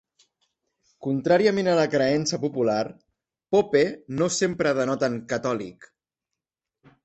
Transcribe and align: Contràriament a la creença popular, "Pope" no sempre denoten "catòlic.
Contràriament 1.07 1.69
a 1.73 1.75
la 1.81 1.83
creença 1.97 2.41
popular, 2.47 2.79
"Pope" 3.57 3.85
no 4.23 4.33
sempre 4.41 4.75
denoten 4.83 5.23
"catòlic. 5.37 5.91